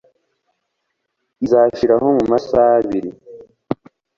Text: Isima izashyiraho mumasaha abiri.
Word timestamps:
Isima 0.03 1.43
izashyiraho 1.45 2.07
mumasaha 2.17 2.71
abiri. 2.79 3.09